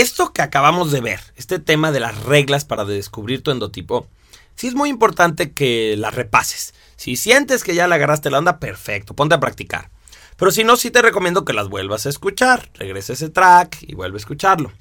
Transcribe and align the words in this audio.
esto 0.00 0.32
que 0.32 0.42
acabamos 0.42 0.92
de 0.92 1.00
ver, 1.00 1.20
este 1.36 1.58
tema 1.58 1.92
de 1.92 2.00
las 2.00 2.24
reglas 2.24 2.64
para 2.64 2.84
descubrir 2.84 3.42
tu 3.42 3.50
endotipo, 3.50 4.06
sí 4.54 4.68
es 4.68 4.74
muy 4.74 4.88
importante 4.88 5.52
que 5.52 5.94
las 5.98 6.14
repases. 6.14 6.74
Si 6.96 7.16
sientes 7.16 7.64
que 7.64 7.74
ya 7.74 7.88
le 7.88 7.94
agarraste 7.94 8.30
la 8.30 8.38
onda, 8.38 8.58
perfecto, 8.58 9.14
ponte 9.14 9.34
a 9.34 9.40
practicar. 9.40 9.90
Pero 10.36 10.50
si 10.50 10.64
no, 10.64 10.76
sí 10.76 10.90
te 10.90 11.02
recomiendo 11.02 11.44
que 11.44 11.52
las 11.52 11.68
vuelvas 11.68 12.06
a 12.06 12.08
escuchar. 12.08 12.70
Regresa 12.74 13.12
ese 13.12 13.28
track 13.28 13.78
y 13.82 13.94
vuelve 13.94 14.16
a 14.16 14.20
escucharlo. 14.20 14.72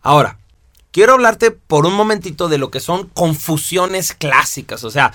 Ahora, 0.00 0.38
quiero 0.90 1.12
hablarte 1.12 1.50
por 1.50 1.84
un 1.84 1.92
momentito 1.92 2.48
de 2.48 2.56
lo 2.56 2.70
que 2.70 2.80
son 2.80 3.08
confusiones 3.08 4.14
clásicas. 4.14 4.84
O 4.84 4.90
sea, 4.90 5.12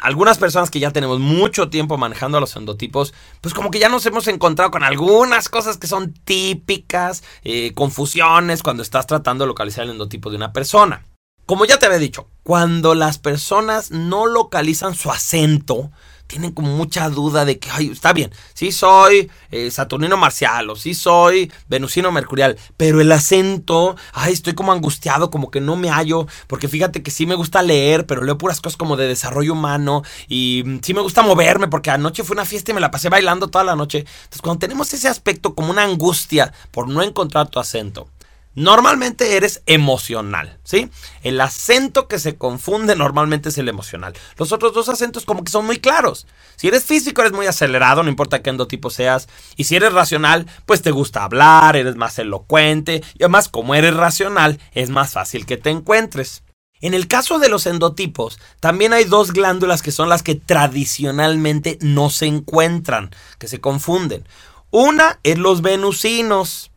algunas 0.00 0.38
personas 0.38 0.70
que 0.70 0.80
ya 0.80 0.90
tenemos 0.90 1.18
mucho 1.18 1.70
tiempo 1.70 1.96
manejando 1.96 2.40
los 2.40 2.56
endotipos, 2.56 3.14
pues 3.40 3.54
como 3.54 3.70
que 3.70 3.78
ya 3.78 3.88
nos 3.88 4.04
hemos 4.06 4.28
encontrado 4.28 4.70
con 4.70 4.82
algunas 4.84 5.48
cosas 5.48 5.78
que 5.78 5.86
son 5.86 6.12
típicas, 6.12 7.22
eh, 7.42 7.72
confusiones 7.74 8.62
cuando 8.62 8.82
estás 8.82 9.06
tratando 9.06 9.44
de 9.44 9.48
localizar 9.48 9.84
el 9.84 9.90
endotipo 9.90 10.30
de 10.30 10.36
una 10.36 10.52
persona. 10.52 11.06
Como 11.46 11.64
ya 11.64 11.78
te 11.78 11.86
había 11.86 11.98
dicho, 11.98 12.28
cuando 12.42 12.94
las 12.94 13.18
personas 13.18 13.90
no 13.90 14.26
localizan 14.26 14.94
su 14.94 15.10
acento, 15.10 15.90
tienen 16.32 16.52
como 16.52 16.74
mucha 16.74 17.10
duda 17.10 17.44
de 17.44 17.58
que, 17.58 17.68
ay, 17.70 17.90
está 17.90 18.14
bien, 18.14 18.32
sí 18.54 18.72
soy 18.72 19.30
eh, 19.50 19.70
Saturnino 19.70 20.16
Marcial 20.16 20.70
o 20.70 20.76
sí 20.76 20.94
soy 20.94 21.52
Venusino 21.68 22.10
Mercurial, 22.10 22.56
pero 22.78 23.02
el 23.02 23.12
acento, 23.12 23.96
ay, 24.14 24.32
estoy 24.32 24.54
como 24.54 24.72
angustiado, 24.72 25.30
como 25.30 25.50
que 25.50 25.60
no 25.60 25.76
me 25.76 25.90
hallo, 25.90 26.26
porque 26.46 26.68
fíjate 26.68 27.02
que 27.02 27.10
sí 27.10 27.26
me 27.26 27.34
gusta 27.34 27.60
leer, 27.60 28.06
pero 28.06 28.24
leo 28.24 28.38
puras 28.38 28.62
cosas 28.62 28.78
como 28.78 28.96
de 28.96 29.08
desarrollo 29.08 29.52
humano 29.52 30.04
y 30.26 30.62
mm, 30.64 30.78
sí 30.82 30.94
me 30.94 31.02
gusta 31.02 31.20
moverme, 31.20 31.68
porque 31.68 31.90
anoche 31.90 32.24
fue 32.24 32.32
una 32.32 32.46
fiesta 32.46 32.70
y 32.70 32.74
me 32.74 32.80
la 32.80 32.90
pasé 32.90 33.10
bailando 33.10 33.48
toda 33.48 33.64
la 33.64 33.76
noche. 33.76 33.98
Entonces, 33.98 34.40
cuando 34.40 34.60
tenemos 34.60 34.90
ese 34.94 35.08
aspecto 35.08 35.54
como 35.54 35.70
una 35.70 35.84
angustia 35.84 36.54
por 36.70 36.88
no 36.88 37.02
encontrar 37.02 37.48
tu 37.48 37.60
acento, 37.60 38.08
Normalmente 38.54 39.36
eres 39.36 39.62
emocional, 39.64 40.58
¿sí? 40.62 40.90
El 41.22 41.40
acento 41.40 42.06
que 42.06 42.18
se 42.18 42.36
confunde 42.36 42.94
normalmente 42.96 43.48
es 43.48 43.56
el 43.56 43.68
emocional. 43.68 44.12
Los 44.36 44.52
otros 44.52 44.74
dos 44.74 44.90
acentos 44.90 45.24
como 45.24 45.42
que 45.42 45.50
son 45.50 45.64
muy 45.64 45.78
claros. 45.78 46.26
Si 46.56 46.68
eres 46.68 46.84
físico 46.84 47.22
eres 47.22 47.32
muy 47.32 47.46
acelerado, 47.46 48.02
no 48.02 48.10
importa 48.10 48.42
qué 48.42 48.50
endotipo 48.50 48.90
seas. 48.90 49.28
Y 49.56 49.64
si 49.64 49.76
eres 49.76 49.94
racional, 49.94 50.46
pues 50.66 50.82
te 50.82 50.90
gusta 50.90 51.24
hablar, 51.24 51.76
eres 51.76 51.96
más 51.96 52.18
elocuente. 52.18 53.02
Y 53.18 53.22
además, 53.22 53.48
como 53.48 53.74
eres 53.74 53.94
racional, 53.94 54.60
es 54.72 54.90
más 54.90 55.12
fácil 55.12 55.46
que 55.46 55.56
te 55.56 55.70
encuentres. 55.70 56.42
En 56.82 56.94
el 56.94 57.06
caso 57.06 57.38
de 57.38 57.48
los 57.48 57.66
endotipos, 57.66 58.40
también 58.58 58.92
hay 58.92 59.04
dos 59.04 59.32
glándulas 59.32 59.82
que 59.82 59.92
son 59.92 60.08
las 60.08 60.24
que 60.24 60.34
tradicionalmente 60.34 61.78
no 61.80 62.10
se 62.10 62.26
encuentran, 62.26 63.14
que 63.38 63.46
se 63.46 63.60
confunden. 63.60 64.26
Una 64.72 65.20
es 65.22 65.38
los 65.38 65.62
venusinos. 65.62 66.71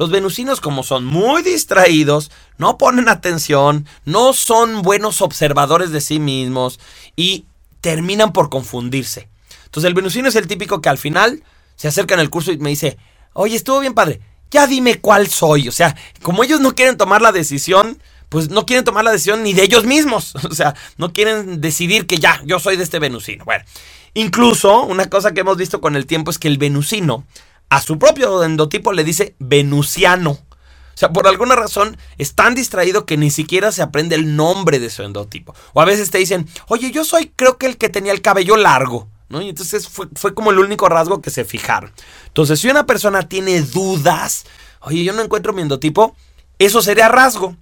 Los 0.00 0.08
venusinos 0.08 0.62
como 0.62 0.82
son 0.82 1.04
muy 1.04 1.42
distraídos, 1.42 2.30
no 2.56 2.78
ponen 2.78 3.10
atención, 3.10 3.84
no 4.06 4.32
son 4.32 4.80
buenos 4.80 5.20
observadores 5.20 5.90
de 5.90 6.00
sí 6.00 6.18
mismos 6.18 6.80
y 7.16 7.44
terminan 7.82 8.32
por 8.32 8.48
confundirse. 8.48 9.28
Entonces 9.66 9.86
el 9.86 9.92
venusino 9.92 10.26
es 10.26 10.36
el 10.36 10.46
típico 10.46 10.80
que 10.80 10.88
al 10.88 10.96
final 10.96 11.42
se 11.76 11.88
acerca 11.88 12.14
en 12.14 12.20
el 12.20 12.30
curso 12.30 12.50
y 12.50 12.56
me 12.56 12.70
dice, 12.70 12.96
oye, 13.34 13.54
estuvo 13.54 13.78
bien 13.78 13.92
padre, 13.92 14.22
ya 14.50 14.66
dime 14.66 15.02
cuál 15.02 15.28
soy. 15.28 15.68
O 15.68 15.72
sea, 15.72 15.94
como 16.22 16.44
ellos 16.44 16.60
no 16.60 16.74
quieren 16.74 16.96
tomar 16.96 17.20
la 17.20 17.30
decisión, 17.30 18.02
pues 18.30 18.48
no 18.48 18.64
quieren 18.64 18.86
tomar 18.86 19.04
la 19.04 19.12
decisión 19.12 19.42
ni 19.42 19.52
de 19.52 19.64
ellos 19.64 19.84
mismos. 19.84 20.32
O 20.50 20.54
sea, 20.54 20.74
no 20.96 21.12
quieren 21.12 21.60
decidir 21.60 22.06
que 22.06 22.16
ya, 22.16 22.40
yo 22.46 22.58
soy 22.58 22.78
de 22.78 22.84
este 22.84 23.00
venusino. 23.00 23.44
Bueno, 23.44 23.66
incluso 24.14 24.82
una 24.82 25.10
cosa 25.10 25.32
que 25.32 25.40
hemos 25.40 25.58
visto 25.58 25.82
con 25.82 25.94
el 25.94 26.06
tiempo 26.06 26.30
es 26.30 26.38
que 26.38 26.48
el 26.48 26.56
venusino 26.56 27.26
a 27.70 27.80
su 27.80 27.98
propio 27.98 28.44
endotipo 28.44 28.92
le 28.92 29.04
dice 29.04 29.36
venusiano. 29.38 30.32
O 30.32 30.98
sea, 31.00 31.12
por 31.12 31.26
alguna 31.26 31.56
razón 31.56 31.96
es 32.18 32.34
tan 32.34 32.54
distraído 32.54 33.06
que 33.06 33.16
ni 33.16 33.30
siquiera 33.30 33.72
se 33.72 33.80
aprende 33.80 34.16
el 34.16 34.36
nombre 34.36 34.78
de 34.78 34.90
su 34.90 35.02
endotipo. 35.02 35.54
O 35.72 35.80
a 35.80 35.86
veces 35.86 36.10
te 36.10 36.18
dicen, 36.18 36.46
oye, 36.66 36.90
yo 36.90 37.04
soy 37.04 37.32
creo 37.34 37.56
que 37.56 37.66
el 37.66 37.78
que 37.78 37.88
tenía 37.88 38.12
el 38.12 38.20
cabello 38.20 38.56
largo. 38.56 39.08
¿no? 39.30 39.40
Y 39.40 39.48
entonces 39.48 39.88
fue, 39.88 40.08
fue 40.14 40.34
como 40.34 40.50
el 40.50 40.58
único 40.58 40.88
rasgo 40.88 41.22
que 41.22 41.30
se 41.30 41.44
fijaron. 41.44 41.92
Entonces, 42.26 42.60
si 42.60 42.68
una 42.68 42.84
persona 42.84 43.28
tiene 43.28 43.62
dudas, 43.62 44.44
oye, 44.80 45.04
yo 45.04 45.12
no 45.12 45.22
encuentro 45.22 45.52
mi 45.52 45.62
endotipo, 45.62 46.16
eso 46.58 46.82
sería 46.82 47.08
rasgo. 47.08 47.56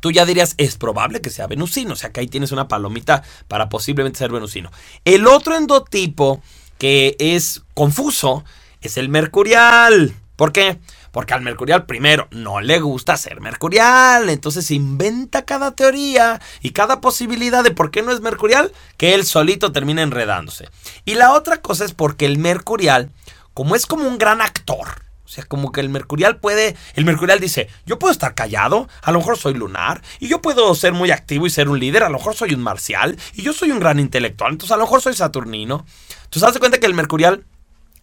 Tú 0.00 0.10
ya 0.10 0.26
dirías, 0.26 0.54
es 0.58 0.76
probable 0.76 1.20
que 1.20 1.30
sea 1.30 1.46
venusino. 1.46 1.94
O 1.94 1.96
sea, 1.96 2.10
que 2.10 2.20
ahí 2.20 2.26
tienes 2.26 2.52
una 2.52 2.68
palomita 2.68 3.22
para 3.48 3.68
posiblemente 3.68 4.18
ser 4.18 4.32
venusino. 4.32 4.70
El 5.04 5.26
otro 5.28 5.56
endotipo 5.56 6.42
que 6.78 7.16
es 7.18 7.62
confuso 7.72 8.44
es 8.80 8.96
el 8.96 9.08
mercurial. 9.08 10.14
¿Por 10.36 10.52
qué? 10.52 10.78
Porque 11.12 11.32
al 11.32 11.40
mercurial 11.40 11.86
primero 11.86 12.28
no 12.30 12.60
le 12.60 12.78
gusta 12.78 13.16
ser 13.16 13.40
mercurial, 13.40 14.28
entonces 14.28 14.70
inventa 14.70 15.46
cada 15.46 15.74
teoría 15.74 16.40
y 16.60 16.70
cada 16.70 17.00
posibilidad 17.00 17.64
de 17.64 17.70
por 17.70 17.90
qué 17.90 18.02
no 18.02 18.12
es 18.12 18.20
mercurial, 18.20 18.70
que 18.98 19.14
él 19.14 19.24
solito 19.24 19.72
termina 19.72 20.02
enredándose. 20.02 20.68
Y 21.06 21.14
la 21.14 21.32
otra 21.32 21.62
cosa 21.62 21.86
es 21.86 21.94
porque 21.94 22.26
el 22.26 22.36
mercurial, 22.36 23.10
como 23.54 23.76
es 23.76 23.86
como 23.86 24.06
un 24.06 24.18
gran 24.18 24.42
actor, 24.42 25.06
o 25.24 25.28
sea, 25.28 25.44
como 25.44 25.72
que 25.72 25.80
el 25.80 25.88
mercurial 25.88 26.36
puede, 26.36 26.76
el 26.94 27.04
mercurial 27.04 27.40
dice, 27.40 27.68
yo 27.84 27.98
puedo 27.98 28.12
estar 28.12 28.34
callado, 28.34 28.88
a 29.02 29.10
lo 29.10 29.18
mejor 29.18 29.38
soy 29.38 29.54
lunar, 29.54 30.02
y 30.20 30.28
yo 30.28 30.40
puedo 30.40 30.72
ser 30.74 30.92
muy 30.92 31.10
activo 31.10 31.46
y 31.46 31.50
ser 31.50 31.68
un 31.68 31.80
líder, 31.80 32.04
a 32.04 32.10
lo 32.10 32.18
mejor 32.18 32.36
soy 32.36 32.54
un 32.54 32.62
marcial, 32.62 33.18
y 33.34 33.42
yo 33.42 33.52
soy 33.52 33.72
un 33.72 33.80
gran 33.80 33.98
intelectual, 33.98 34.52
entonces 34.52 34.72
a 34.72 34.76
lo 34.76 34.84
mejor 34.84 35.00
soy 35.00 35.14
saturnino. 35.14 35.84
Entonces, 36.24 36.42
haz 36.42 36.58
cuenta 36.58 36.78
que 36.78 36.86
el 36.86 36.94
mercurial 36.94 37.44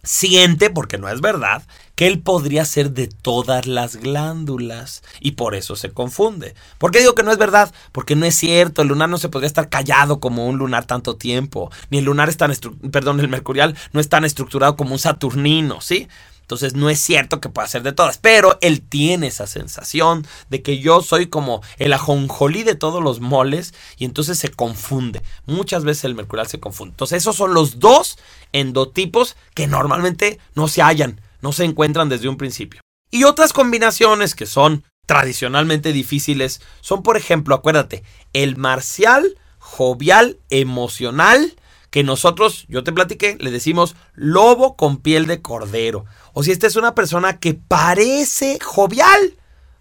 siente, 0.04 0.70
porque 0.70 0.98
no 0.98 1.08
es 1.08 1.20
verdad, 1.20 1.62
que 1.94 2.06
él 2.06 2.20
podría 2.20 2.64
ser 2.64 2.90
de 2.90 3.06
todas 3.08 3.66
las 3.66 3.96
glándulas 3.96 5.02
y 5.20 5.32
por 5.32 5.54
eso 5.54 5.76
se 5.76 5.90
confunde. 5.90 6.54
¿Por 6.78 6.90
qué 6.90 7.00
digo 7.00 7.14
que 7.14 7.22
no 7.22 7.32
es 7.32 7.38
verdad? 7.38 7.72
Porque 7.92 8.16
no 8.16 8.26
es 8.26 8.34
cierto, 8.34 8.82
el 8.82 8.88
lunar 8.88 9.08
no 9.08 9.18
se 9.18 9.28
podría 9.28 9.46
estar 9.46 9.68
callado 9.68 10.20
como 10.20 10.46
un 10.46 10.58
lunar 10.58 10.86
tanto 10.86 11.16
tiempo, 11.16 11.70
ni 11.90 11.98
el 11.98 12.04
lunar 12.04 12.28
es 12.28 12.36
tan, 12.36 12.52
perdón, 12.90 13.20
el 13.20 13.28
mercurial 13.28 13.76
no 13.92 14.00
es 14.00 14.08
tan 14.08 14.24
estructurado 14.24 14.76
como 14.76 14.92
un 14.92 14.98
saturnino, 14.98 15.80
¿sí? 15.80 16.08
Entonces 16.44 16.74
no 16.74 16.90
es 16.90 17.00
cierto 17.00 17.40
que 17.40 17.48
pueda 17.48 17.66
ser 17.66 17.82
de 17.82 17.92
todas, 17.92 18.18
pero 18.18 18.58
él 18.60 18.82
tiene 18.82 19.28
esa 19.28 19.46
sensación 19.46 20.26
de 20.50 20.60
que 20.60 20.78
yo 20.78 21.00
soy 21.00 21.28
como 21.28 21.62
el 21.78 21.94
ajonjolí 21.94 22.64
de 22.64 22.74
todos 22.74 23.02
los 23.02 23.20
moles 23.20 23.72
y 23.96 24.04
entonces 24.04 24.38
se 24.38 24.50
confunde. 24.50 25.22
Muchas 25.46 25.84
veces 25.84 26.04
el 26.04 26.14
mercurial 26.14 26.46
se 26.46 26.60
confunde. 26.60 26.92
Entonces 26.92 27.22
esos 27.22 27.36
son 27.36 27.54
los 27.54 27.78
dos 27.78 28.18
endotipos 28.52 29.36
que 29.54 29.66
normalmente 29.66 30.38
no 30.54 30.68
se 30.68 30.82
hallan, 30.82 31.18
no 31.40 31.52
se 31.52 31.64
encuentran 31.64 32.10
desde 32.10 32.28
un 32.28 32.36
principio. 32.36 32.82
Y 33.10 33.24
otras 33.24 33.54
combinaciones 33.54 34.34
que 34.34 34.44
son 34.44 34.84
tradicionalmente 35.06 35.94
difíciles 35.94 36.60
son, 36.82 37.02
por 37.02 37.16
ejemplo, 37.16 37.54
acuérdate, 37.54 38.04
el 38.34 38.56
marcial, 38.58 39.38
jovial, 39.58 40.38
emocional, 40.50 41.54
que 41.94 42.02
nosotros, 42.02 42.64
yo 42.68 42.82
te 42.82 42.92
platiqué, 42.92 43.36
le 43.38 43.52
decimos 43.52 43.94
lobo 44.14 44.74
con 44.74 44.96
piel 44.96 45.28
de 45.28 45.40
cordero. 45.40 46.06
O 46.32 46.42
si 46.42 46.50
esta 46.50 46.66
es 46.66 46.74
una 46.74 46.92
persona 46.92 47.38
que 47.38 47.54
parece 47.54 48.58
jovial, 48.60 49.34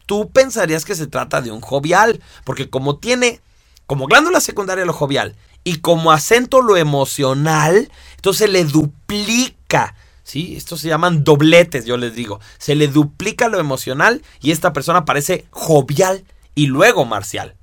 tú 0.05 0.29
pensarías 0.29 0.85
que 0.85 0.93
se 0.93 1.07
trata 1.07 1.41
de 1.41 1.49
un 1.49 1.59
jovial, 1.59 2.21
porque 2.43 2.69
como 2.69 2.97
tiene 2.97 3.41
como 3.87 4.05
glándula 4.05 4.41
secundaria 4.41 4.85
lo 4.85 4.93
jovial 4.93 5.35
y 5.63 5.77
como 5.77 6.11
acento 6.11 6.61
lo 6.61 6.77
emocional, 6.77 7.91
entonces 8.17 8.47
le 8.47 8.63
duplica. 8.65 9.95
¿Sí? 10.21 10.55
Estos 10.55 10.81
se 10.81 10.89
llaman 10.89 11.23
dobletes, 11.23 11.85
yo 11.85 11.97
les 11.97 12.13
digo. 12.13 12.39
Se 12.59 12.75
le 12.75 12.89
duplica 12.89 13.47
lo 13.47 13.59
emocional 13.59 14.21
y 14.39 14.51
esta 14.51 14.71
persona 14.71 15.03
parece 15.03 15.47
jovial 15.49 16.25
y 16.53 16.67
luego 16.67 17.05
marcial. 17.05 17.55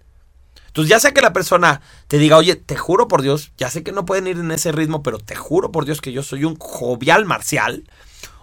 Ya 0.89 1.01
sea 1.01 1.13
que 1.13 1.21
la 1.21 1.33
persona 1.33 1.81
te 2.09 2.19
diga, 2.19 2.37
oye, 2.37 2.57
te 2.57 2.77
juro 2.77 3.09
por 3.09 3.23
Dios, 3.23 3.53
ya 3.57 3.71
sé 3.71 3.83
que 3.83 3.93
no 3.93 4.05
pueden 4.05 4.27
ir 4.27 4.39
en 4.39 4.51
ese 4.51 4.73
ritmo, 4.73 5.03
pero 5.03 5.19
te 5.19 5.35
juro 5.35 5.73
por 5.73 5.85
Dios 5.85 6.01
que 6.01 6.13
yo 6.13 6.23
soy 6.23 6.45
un 6.45 6.57
jovial 6.57 7.25
marcial. 7.25 7.85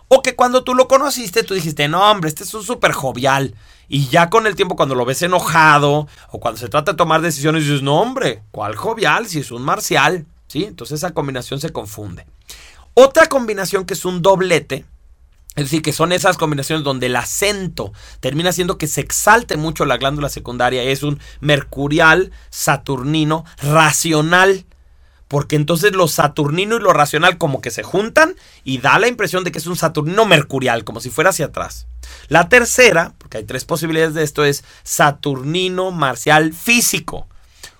O 0.10 0.22
que 0.22 0.36
cuando 0.36 0.64
tú 0.64 0.74
lo 0.74 0.88
conociste, 0.88 1.44
tú 1.44 1.54
dijiste, 1.54 1.88
no, 1.88 2.10
hombre, 2.10 2.30
este 2.30 2.44
es 2.44 2.54
un 2.54 2.64
súper 2.64 2.94
jovial. 2.94 3.56
Y 3.90 4.08
ya 4.08 4.30
con 4.30 4.48
el 4.48 4.56
tiempo, 4.56 4.76
cuando 4.76 4.96
lo 4.96 5.06
ves 5.06 5.22
enojado, 5.22 6.08
o 6.32 6.40
cuando 6.40 6.60
se 6.60 6.70
trata 6.70 6.94
de 6.94 6.98
tomar 6.98 7.22
decisiones, 7.22 7.64
dices, 7.64 7.82
no, 7.82 8.00
hombre, 8.00 8.44
¿cuál 8.52 8.76
jovial? 8.76 9.28
Si 9.28 9.40
es 9.40 9.52
un 9.52 9.64
marcial. 9.64 10.26
¿Sí? 10.48 10.64
Entonces 10.64 11.00
esa 11.00 11.14
combinación 11.14 11.60
se 11.60 11.72
confunde. 11.72 12.26
Otra 12.94 13.28
combinación 13.28 13.86
que 13.86 13.94
es 13.94 14.06
un 14.06 14.22
doblete 14.22 14.86
es 15.58 15.66
decir, 15.66 15.82
que 15.82 15.92
son 15.92 16.12
esas 16.12 16.38
combinaciones 16.38 16.84
donde 16.84 17.08
el 17.08 17.16
acento 17.16 17.92
termina 18.20 18.52
haciendo 18.52 18.78
que 18.78 18.86
se 18.86 19.02
exalte 19.02 19.58
mucho 19.58 19.86
la 19.86 19.98
glándula 19.98 20.30
secundaria. 20.30 20.84
Es 20.84 21.02
un 21.02 21.20
mercurial, 21.40 22.32
saturnino, 22.52 23.44
racional. 23.64 24.66
Porque 25.28 25.56
entonces 25.56 25.94
lo 25.94 26.08
saturnino 26.08 26.76
y 26.76 26.80
lo 26.80 26.94
racional 26.94 27.40
como 27.40 27.60
que 27.60 27.72
se 27.72 27.82
juntan 27.82 28.36
y 28.64 28.78
da 28.78 29.00
la 29.00 29.08
impresión 29.08 29.44
de 29.44 29.52
que 29.52 29.58
es 29.58 29.66
un 29.66 29.76
saturnino 29.76 30.26
mercurial, 30.26 30.84
como 30.84 31.02
si 31.02 31.10
fuera 31.10 31.32
hacia 31.32 31.48
atrás. 31.48 31.88
La 32.28 32.50
tercera, 32.50 33.16
porque 33.18 33.40
hay 33.40 33.44
tres 33.44 33.66
posibilidades 33.66 34.14
de 34.14 34.24
esto, 34.24 34.46
es 34.46 34.64
saturnino 34.84 35.90
marcial 35.90 36.54
físico 36.54 37.28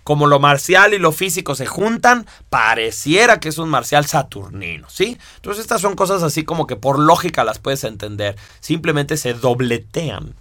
como 0.08 0.28
lo 0.28 0.40
marcial 0.40 0.94
y 0.94 1.00
lo 1.00 1.12
físico 1.12 1.54
se 1.54 1.66
juntan, 1.66 2.26
pareciera 2.50 3.42
que 3.42 3.50
es 3.50 3.58
un 3.58 3.68
marcial 3.68 4.06
saturnino, 4.06 4.90
¿sí? 4.90 5.18
Entonces 5.36 5.62
estas 5.62 5.82
son 5.82 5.98
cosas 5.98 6.24
así 6.24 6.46
como 6.46 6.66
que 6.66 6.78
por 6.78 6.98
lógica 6.98 7.44
las 7.44 7.60
puedes 7.60 7.84
entender, 7.84 8.38
simplemente 8.62 9.18
se 9.18 9.34
dobletean. 9.34 10.34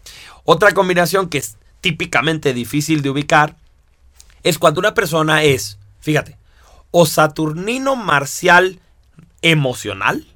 Otra 0.45 0.71
combinación 0.71 1.29
que 1.29 1.39
es 1.39 1.57
típicamente 1.81 2.55
difícil 2.55 3.03
de 3.03 3.11
ubicar 3.11 3.57
es 4.45 4.61
cuando 4.61 4.79
una 4.79 4.95
persona 4.95 5.43
es, 5.43 5.79
fíjate, 5.99 6.39
o 6.93 7.05
saturnino 7.05 7.97
marcial 7.97 8.79
emocional 9.43 10.29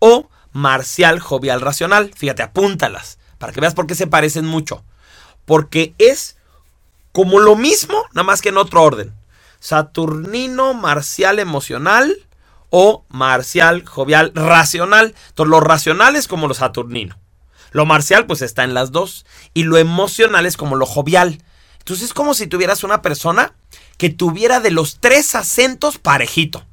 o 0.00 0.28
marcial 0.52 1.18
jovial 1.18 1.62
racional. 1.62 2.10
Fíjate, 2.14 2.42
apúntalas 2.42 3.16
para 3.38 3.54
que 3.54 3.62
veas 3.62 3.72
por 3.72 3.86
qué 3.86 3.94
se 3.94 4.06
parecen 4.06 4.44
mucho. 4.44 4.84
Porque 5.46 5.94
es 5.96 6.36
como 7.14 7.38
lo 7.38 7.54
mismo, 7.54 8.02
nada 8.12 8.24
más 8.24 8.42
que 8.42 8.48
en 8.48 8.56
otro 8.56 8.82
orden. 8.82 9.14
Saturnino 9.60 10.74
marcial 10.74 11.38
emocional 11.38 12.12
o 12.70 13.04
marcial 13.08 13.86
jovial 13.86 14.32
racional. 14.34 15.14
Entonces, 15.28 15.48
lo 15.48 15.60
racional 15.60 16.16
es 16.16 16.26
como 16.26 16.48
lo 16.48 16.54
saturnino. 16.54 17.16
Lo 17.70 17.86
marcial, 17.86 18.26
pues 18.26 18.42
está 18.42 18.64
en 18.64 18.74
las 18.74 18.90
dos. 18.90 19.26
Y 19.54 19.62
lo 19.62 19.78
emocional 19.78 20.44
es 20.44 20.56
como 20.56 20.74
lo 20.74 20.86
jovial. 20.86 21.40
Entonces, 21.78 22.06
es 22.06 22.14
como 22.14 22.34
si 22.34 22.48
tuvieras 22.48 22.82
una 22.82 23.00
persona 23.00 23.54
que 23.96 24.10
tuviera 24.10 24.58
de 24.58 24.72
los 24.72 24.98
tres 24.98 25.36
acentos 25.36 25.98
parejito. 25.98 26.66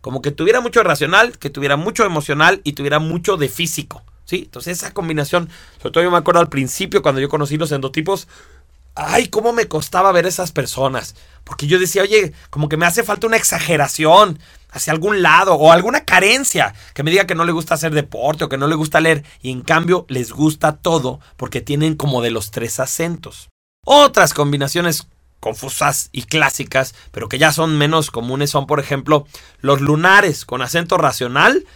Como 0.00 0.22
que 0.22 0.32
tuviera 0.32 0.60
mucho 0.60 0.82
racional, 0.82 1.38
que 1.38 1.50
tuviera 1.50 1.76
mucho 1.76 2.04
emocional 2.04 2.60
y 2.64 2.72
tuviera 2.72 2.98
mucho 2.98 3.36
de 3.36 3.48
físico. 3.48 4.02
¿Sí? 4.24 4.42
Entonces 4.46 4.78
esa 4.78 4.92
combinación, 4.92 5.50
sobre 5.76 5.92
todo 5.92 6.02
yo 6.02 6.10
me 6.10 6.16
acuerdo 6.16 6.40
al 6.40 6.48
principio 6.48 7.02
cuando 7.02 7.20
yo 7.20 7.28
conocí 7.28 7.58
los 7.58 7.70
endotipos, 7.72 8.26
ay, 8.94 9.28
cómo 9.28 9.52
me 9.52 9.68
costaba 9.68 10.12
ver 10.12 10.26
esas 10.26 10.52
personas. 10.52 11.14
Porque 11.44 11.66
yo 11.66 11.78
decía, 11.78 12.02
oye, 12.02 12.32
como 12.50 12.68
que 12.68 12.76
me 12.76 12.86
hace 12.86 13.02
falta 13.02 13.26
una 13.26 13.36
exageración 13.36 14.38
hacia 14.70 14.92
algún 14.92 15.22
lado 15.22 15.54
o 15.54 15.72
alguna 15.72 16.04
carencia 16.04 16.74
que 16.94 17.02
me 17.02 17.10
diga 17.10 17.26
que 17.26 17.34
no 17.34 17.44
le 17.44 17.52
gusta 17.52 17.74
hacer 17.74 17.94
deporte 17.94 18.44
o 18.44 18.48
que 18.48 18.58
no 18.58 18.66
le 18.66 18.74
gusta 18.74 19.00
leer 19.00 19.24
y 19.40 19.52
en 19.52 19.62
cambio 19.62 20.04
les 20.08 20.32
gusta 20.32 20.76
todo 20.76 21.20
porque 21.36 21.60
tienen 21.60 21.94
como 21.94 22.22
de 22.22 22.30
los 22.30 22.50
tres 22.50 22.80
acentos. 22.80 23.48
Otras 23.84 24.34
combinaciones 24.34 25.06
confusas 25.38 26.08
y 26.10 26.22
clásicas, 26.22 26.94
pero 27.12 27.28
que 27.28 27.38
ya 27.38 27.52
son 27.52 27.76
menos 27.76 28.10
comunes, 28.10 28.50
son 28.50 28.66
por 28.66 28.80
ejemplo 28.80 29.26
los 29.60 29.80
lunares 29.80 30.44
con 30.44 30.62
acento 30.62 30.96
racional. 30.96 31.66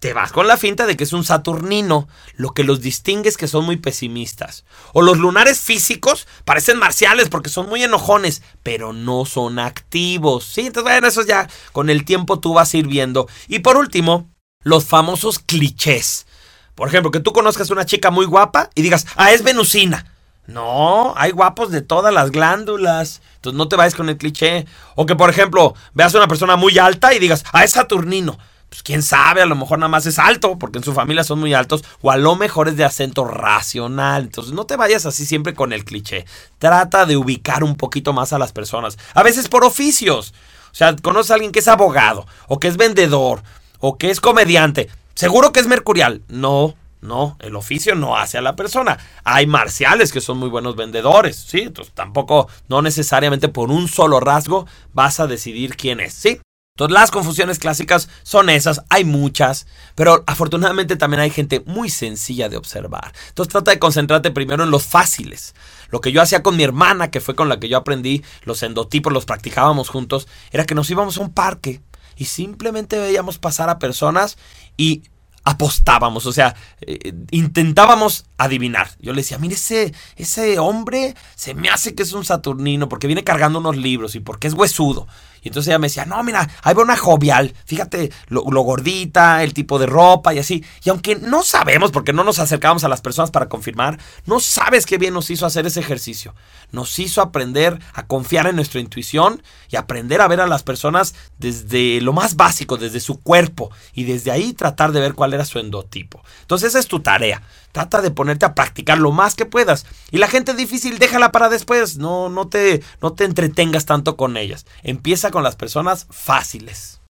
Te 0.00 0.14
vas 0.14 0.32
con 0.32 0.48
la 0.48 0.56
finta 0.56 0.86
de 0.86 0.96
que 0.96 1.04
es 1.04 1.12
un 1.12 1.24
saturnino, 1.24 2.08
lo 2.34 2.54
que 2.54 2.64
los 2.64 2.80
distingue 2.80 3.28
es 3.28 3.36
que 3.36 3.46
son 3.46 3.66
muy 3.66 3.76
pesimistas. 3.76 4.64
O 4.94 5.02
los 5.02 5.18
lunares 5.18 5.60
físicos 5.60 6.26
parecen 6.46 6.78
marciales 6.78 7.28
porque 7.28 7.50
son 7.50 7.68
muy 7.68 7.82
enojones, 7.82 8.42
pero 8.62 8.94
no 8.94 9.26
son 9.26 9.58
activos. 9.58 10.44
Sí, 10.46 10.62
entonces 10.62 10.84
bueno, 10.90 11.06
eso 11.06 11.22
ya 11.22 11.50
con 11.72 11.90
el 11.90 12.06
tiempo 12.06 12.40
tú 12.40 12.54
vas 12.54 12.72
a 12.72 12.78
ir 12.78 12.86
viendo. 12.86 13.28
Y 13.46 13.58
por 13.58 13.76
último, 13.76 14.30
los 14.64 14.86
famosos 14.86 15.38
clichés. 15.38 16.26
Por 16.74 16.88
ejemplo, 16.88 17.10
que 17.10 17.20
tú 17.20 17.34
conozcas 17.34 17.68
una 17.68 17.84
chica 17.84 18.10
muy 18.10 18.24
guapa 18.24 18.70
y 18.74 18.80
digas, 18.80 19.06
ah, 19.16 19.32
es 19.32 19.42
venusina. 19.42 20.14
No, 20.46 21.12
hay 21.14 21.30
guapos 21.30 21.70
de 21.70 21.82
todas 21.82 22.12
las 22.14 22.30
glándulas. 22.30 23.20
Entonces 23.36 23.58
no 23.58 23.68
te 23.68 23.76
vayas 23.76 23.94
con 23.94 24.08
el 24.08 24.16
cliché. 24.16 24.64
O 24.96 25.04
que, 25.04 25.14
por 25.14 25.28
ejemplo, 25.28 25.74
veas 25.92 26.14
a 26.14 26.18
una 26.18 26.26
persona 26.26 26.56
muy 26.56 26.78
alta 26.78 27.12
y 27.12 27.18
digas, 27.18 27.44
ah, 27.52 27.64
es 27.64 27.72
Saturnino. 27.72 28.38
Pues 28.70 28.84
quién 28.84 29.02
sabe, 29.02 29.42
a 29.42 29.46
lo 29.46 29.56
mejor 29.56 29.78
nada 29.78 29.88
más 29.88 30.06
es 30.06 30.18
alto, 30.18 30.56
porque 30.58 30.78
en 30.78 30.84
su 30.84 30.94
familia 30.94 31.24
son 31.24 31.40
muy 31.40 31.52
altos, 31.52 31.84
o 32.00 32.10
a 32.12 32.16
lo 32.16 32.36
mejor 32.36 32.68
es 32.68 32.76
de 32.76 32.84
acento 32.84 33.24
racional. 33.24 34.22
Entonces 34.22 34.54
no 34.54 34.64
te 34.64 34.76
vayas 34.76 35.06
así 35.06 35.26
siempre 35.26 35.54
con 35.54 35.72
el 35.72 35.84
cliché. 35.84 36.24
Trata 36.58 37.04
de 37.04 37.16
ubicar 37.16 37.64
un 37.64 37.74
poquito 37.74 38.12
más 38.12 38.32
a 38.32 38.38
las 38.38 38.52
personas. 38.52 38.96
A 39.12 39.24
veces 39.24 39.48
por 39.48 39.64
oficios. 39.64 40.32
O 40.70 40.74
sea, 40.74 40.94
conoces 40.96 41.32
a 41.32 41.34
alguien 41.34 41.50
que 41.50 41.58
es 41.58 41.68
abogado, 41.68 42.26
o 42.46 42.60
que 42.60 42.68
es 42.68 42.76
vendedor, 42.76 43.42
o 43.80 43.98
que 43.98 44.10
es 44.10 44.20
comediante. 44.20 44.88
Seguro 45.14 45.52
que 45.52 45.58
es 45.58 45.66
mercurial. 45.66 46.22
No, 46.28 46.76
no, 47.00 47.36
el 47.40 47.56
oficio 47.56 47.94
no 47.96 48.16
hace 48.16 48.38
a 48.38 48.42
la 48.42 48.54
persona. 48.54 48.98
Hay 49.24 49.46
marciales 49.46 50.12
que 50.12 50.20
son 50.20 50.38
muy 50.38 50.48
buenos 50.48 50.76
vendedores, 50.76 51.36
¿sí? 51.36 51.62
Entonces 51.62 51.92
tampoco, 51.92 52.48
no 52.68 52.82
necesariamente 52.82 53.48
por 53.48 53.70
un 53.70 53.88
solo 53.88 54.20
rasgo 54.20 54.66
vas 54.92 55.18
a 55.18 55.26
decidir 55.26 55.76
quién 55.76 55.98
es, 55.98 56.14
¿sí? 56.14 56.40
Entonces 56.80 56.98
las 56.98 57.10
confusiones 57.10 57.58
clásicas 57.58 58.08
son 58.22 58.48
esas, 58.48 58.80
hay 58.88 59.04
muchas, 59.04 59.66
pero 59.94 60.24
afortunadamente 60.26 60.96
también 60.96 61.20
hay 61.20 61.28
gente 61.28 61.62
muy 61.66 61.90
sencilla 61.90 62.48
de 62.48 62.56
observar. 62.56 63.12
Entonces 63.28 63.52
trata 63.52 63.70
de 63.70 63.78
concentrarte 63.78 64.30
primero 64.30 64.64
en 64.64 64.70
los 64.70 64.84
fáciles. 64.84 65.54
Lo 65.90 66.00
que 66.00 66.10
yo 66.10 66.22
hacía 66.22 66.42
con 66.42 66.56
mi 66.56 66.62
hermana, 66.62 67.10
que 67.10 67.20
fue 67.20 67.34
con 67.34 67.50
la 67.50 67.60
que 67.60 67.68
yo 67.68 67.76
aprendí 67.76 68.24
los 68.44 68.62
endotipos, 68.62 69.12
los 69.12 69.26
practicábamos 69.26 69.90
juntos, 69.90 70.26
era 70.52 70.64
que 70.64 70.74
nos 70.74 70.88
íbamos 70.88 71.18
a 71.18 71.20
un 71.20 71.34
parque 71.34 71.82
y 72.16 72.24
simplemente 72.24 72.98
veíamos 72.98 73.36
pasar 73.36 73.68
a 73.68 73.78
personas 73.78 74.38
y 74.78 75.02
apostábamos, 75.44 76.24
o 76.24 76.32
sea, 76.32 76.54
eh, 76.80 77.12
intentábamos 77.30 78.24
adivinar. 78.38 78.90
Yo 79.00 79.12
le 79.12 79.20
decía, 79.20 79.36
mire, 79.36 79.54
ese, 79.54 79.92
ese 80.16 80.58
hombre 80.58 81.14
se 81.34 81.52
me 81.52 81.68
hace 81.68 81.94
que 81.94 82.04
es 82.04 82.14
un 82.14 82.24
saturnino 82.24 82.88
porque 82.88 83.06
viene 83.06 83.22
cargando 83.22 83.58
unos 83.58 83.76
libros 83.76 84.14
y 84.14 84.20
porque 84.20 84.48
es 84.48 84.54
huesudo. 84.54 85.06
Y 85.42 85.48
entonces 85.48 85.68
ella 85.68 85.78
me 85.78 85.86
decía, 85.86 86.04
no, 86.04 86.22
mira, 86.22 86.48
ahí 86.62 86.74
va 86.74 86.82
una 86.82 86.96
jovial, 86.96 87.54
fíjate 87.64 88.10
lo, 88.28 88.42
gordita, 88.42 89.42
el 89.42 89.54
tipo 89.54 89.78
de 89.78 89.86
ropa 89.86 90.34
y 90.34 90.38
así. 90.38 90.64
Y 90.84 90.90
aunque 90.90 91.16
no 91.16 91.42
sabemos, 91.42 91.90
porque 91.90 92.12
no 92.12 92.24
nos 92.24 92.38
acercamos 92.38 92.84
a 92.84 92.88
las 92.88 93.00
personas 93.00 93.30
para 93.30 93.48
confirmar, 93.48 93.98
no 94.26 94.40
sabes 94.40 94.86
qué 94.86 94.98
bien 94.98 95.14
nos 95.14 95.30
hizo 95.30 95.46
hacer 95.46 95.66
ese 95.66 95.80
ejercicio. 95.80 96.34
Nos 96.72 96.98
hizo 96.98 97.22
aprender 97.22 97.78
a 97.94 98.06
confiar 98.06 98.46
en 98.46 98.56
nuestra 98.56 98.80
intuición 98.80 99.42
y 99.70 99.76
aprender 99.76 100.20
a 100.20 100.28
ver 100.28 100.40
a 100.40 100.46
las 100.46 100.62
personas 100.62 101.14
desde 101.38 102.00
lo 102.00 102.12
más 102.12 102.36
básico, 102.36 102.76
desde 102.76 103.00
su 103.00 103.20
cuerpo, 103.20 103.70
y 103.94 104.04
desde 104.04 104.30
ahí 104.30 104.52
tratar 104.52 104.92
de 104.92 105.00
ver 105.00 105.14
cuál 105.14 105.34
era 105.34 105.44
su 105.44 105.58
endotipo. 105.58 106.22
Entonces 106.42 106.70
esa 106.70 106.78
es 106.78 106.86
tu 106.86 107.00
tarea. 107.00 107.42
Trata 107.72 108.02
de 108.02 108.10
ponerte 108.10 108.46
a 108.46 108.54
practicar 108.54 108.98
lo 108.98 109.12
más 109.12 109.34
que 109.34 109.46
puedas. 109.46 109.86
Y 110.10 110.18
la 110.18 110.28
gente 110.28 110.54
difícil, 110.54 110.98
déjala 110.98 111.32
para 111.32 111.48
después. 111.48 111.98
No, 111.98 112.28
no, 112.28 112.48
te, 112.48 112.82
no 113.00 113.12
te 113.12 113.24
entretengas 113.24 113.86
tanto 113.86 114.16
con 114.16 114.36
ellas. 114.36 114.66
Empieza 114.82 115.30
con 115.30 115.42
las 115.42 115.56
personas 115.56 116.06
fáciles. 116.10 116.99